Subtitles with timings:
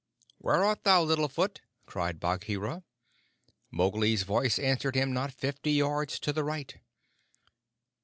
[0.39, 2.81] "Where art thou, Little Foot?" cried Bagheera.
[3.69, 6.75] Mowgli's voice answered him not fifty yards to the right.